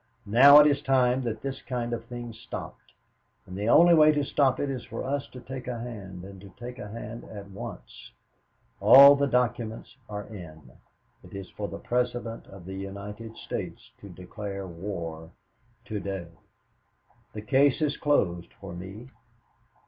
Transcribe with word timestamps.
Now 0.25 0.57
it 0.59 0.65
is 0.65 0.81
time 0.81 1.23
that 1.25 1.43
this 1.43 1.61
kind 1.61 1.93
of 1.93 2.05
thing 2.05 2.33
stopped, 2.33 2.91
and 3.45 3.55
the 3.55 3.69
only 3.69 3.93
way 3.93 4.11
to 4.13 4.23
stop 4.23 4.59
it 4.59 4.67
is 4.67 4.83
for 4.83 5.03
us 5.05 5.27
to 5.27 5.39
take 5.39 5.67
a 5.67 5.77
hand, 5.79 6.23
and 6.23 6.41
to 6.41 6.49
take 6.57 6.79
a 6.79 6.87
hand 6.87 7.23
at 7.25 7.51
once. 7.51 8.11
All 8.79 9.15
the 9.15 9.27
documents 9.27 9.95
are 10.09 10.23
in. 10.25 10.71
It 11.23 11.35
is 11.35 11.51
for 11.51 11.67
the 11.67 11.77
President 11.77 12.47
of 12.47 12.65
the 12.65 12.73
United 12.73 13.37
States 13.37 13.91
to 13.99 14.09
declare 14.09 14.65
war 14.65 15.29
to 15.85 15.99
day. 15.99 16.29
"The 17.33 17.43
case 17.43 17.79
is 17.79 17.95
closed 17.95 18.51
for 18.59 18.73
me. 18.73 19.07